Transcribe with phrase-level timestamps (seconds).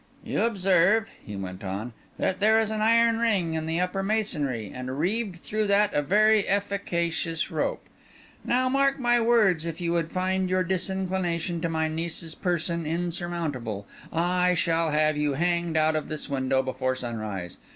[0.25, 4.97] "You observe," he went on, "there is an iron ring in the upper masonry, and
[4.97, 7.85] reeved through that, a very efficacious rope.
[8.43, 13.85] Now, mark my words; if you should find your disinclination to my niece's person insurmountable,
[14.11, 17.59] I shall have you hanged out of this window before sunrise.